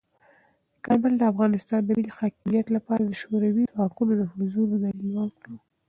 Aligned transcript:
کارمل 0.85 1.13
د 1.17 1.23
افغانستان 1.31 1.79
د 1.83 1.89
ملی 1.97 2.11
حاکمیت 2.19 2.67
لپاره 2.75 3.01
د 3.05 3.11
شوروي 3.21 3.63
ځواکونو 3.73 4.11
د 4.17 4.23
حضور 4.33 4.67
دلیل 4.83 5.09
ورکړ. 5.19 5.49